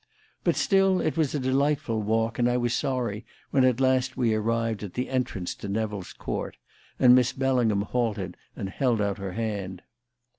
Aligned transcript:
But 0.43 0.55
still 0.55 0.99
it 0.99 1.15
was 1.15 1.35
a 1.35 1.39
delightful 1.39 2.01
walk, 2.01 2.39
and 2.39 2.49
I 2.49 2.57
was 2.57 2.73
sorry 2.73 3.23
when 3.51 3.63
at 3.63 3.79
last 3.79 4.17
we 4.17 4.33
arrived 4.33 4.81
at 4.81 4.95
the 4.95 5.09
entrance 5.11 5.53
to 5.53 5.69
Nevill's 5.69 6.11
Court, 6.13 6.57
and 6.99 7.13
Miss 7.13 7.33
Bellingham 7.33 7.83
halted 7.83 8.35
and 8.55 8.69
held 8.71 8.99
out 8.99 9.19
her 9.19 9.33
hand. 9.33 9.83